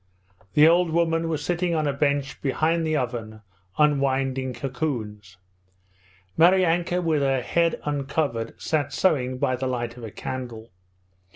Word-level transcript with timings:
The 0.55 0.67
old 0.67 0.89
woman 0.89 1.29
was 1.29 1.45
sitting 1.45 1.75
on 1.75 1.85
a 1.87 1.93
bench 1.93 2.41
behind 2.41 2.87
the 2.87 2.97
oven 2.97 3.41
unwinding 3.77 4.51
cocoons. 4.51 5.37
Maryanka 6.35 7.03
with 7.03 7.21
her 7.21 7.43
head 7.43 7.79
uncovered 7.85 8.59
sat 8.59 8.91
sewing 8.93 9.37
by 9.37 9.55
the 9.55 9.67
light 9.67 9.97
of 9.97 10.03
a 10.03 10.09
candle. 10.09 10.71